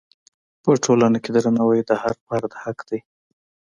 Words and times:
په 0.63 0.69
ټولنه 0.83 1.17
کې 1.23 1.29
درناوی 1.35 1.79
د 1.85 1.91
هر 2.01 2.13
فرد 2.25 2.51
حق 2.61 2.77
دی. 2.89 2.99